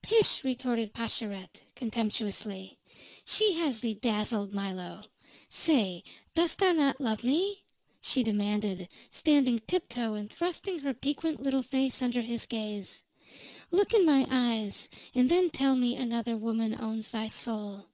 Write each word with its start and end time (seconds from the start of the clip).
"Pish!" 0.00 0.42
retorted 0.44 0.94
Pascherette, 0.94 1.60
contemptuously. 1.76 2.78
"She 3.26 3.52
has 3.58 3.80
thee 3.80 3.92
dazzled, 3.92 4.54
Milo. 4.54 5.04
Say, 5.50 6.02
dost 6.34 6.56
thou 6.56 6.72
not 6.72 7.02
love 7.02 7.22
me?" 7.22 7.64
she 8.00 8.22
demanded, 8.22 8.88
standing 9.10 9.58
tiptoe 9.58 10.14
and 10.14 10.30
thrusting 10.32 10.78
her 10.78 10.94
piquant 10.94 11.42
little 11.42 11.62
face 11.62 12.00
under 12.00 12.22
his 12.22 12.46
gaze. 12.46 13.02
"Look 13.70 13.92
in 13.92 14.06
my 14.06 14.26
eyes, 14.30 14.88
and 15.14 15.28
then 15.30 15.50
tell 15.50 15.74
me 15.76 15.96
another 15.96 16.34
woman 16.34 16.80
owns 16.80 17.08
thy 17.10 17.28
soul!" 17.28 17.84